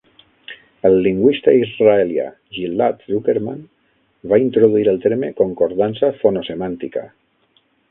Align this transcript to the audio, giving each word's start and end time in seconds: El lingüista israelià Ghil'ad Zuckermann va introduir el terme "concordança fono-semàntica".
El 0.87 0.95
lingüista 1.07 1.53
israelià 1.57 2.25
Ghil'ad 2.57 3.05
Zuckermann 3.11 3.61
va 4.33 4.41
introduir 4.47 4.89
el 4.95 4.99
terme 5.07 5.31
"concordança 5.45 6.13
fono-semàntica". 6.25 7.09